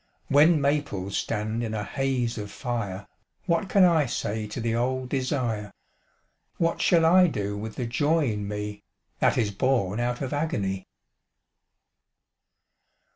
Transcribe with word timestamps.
When 0.29 0.59
maples 0.59 1.15
stand 1.15 1.63
in 1.63 1.75
a 1.75 1.83
haze 1.83 2.39
of 2.39 2.49
fire 2.49 3.05
What 3.45 3.69
can 3.69 3.83
I 3.83 4.07
say 4.07 4.47
to 4.47 4.59
the 4.59 4.73
old 4.75 5.09
desire, 5.09 5.71
What 6.57 6.81
shall 6.81 7.05
I 7.05 7.27
do 7.27 7.55
with 7.55 7.75
the 7.75 7.85
joy 7.85 8.25
in 8.33 8.47
me 8.47 8.81
That 9.19 9.37
is 9.37 9.51
born 9.51 9.99
out 9.99 10.19
of 10.21 10.33
agony? 10.33 10.87